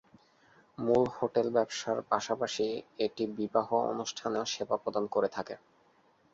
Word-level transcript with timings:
মূল 0.77 1.03
হোটেল 1.17 1.47
ব্যবসার 1.49 1.97
পাশাপাশি 2.11 2.65
এটি 2.99 3.23
বিবাহ 3.37 3.67
অনুষ্ঠানেও 3.93 4.45
সেবা 4.45 4.75
প্রদান 4.77 5.05
করে 5.07 5.29
থাকে। 5.29 5.55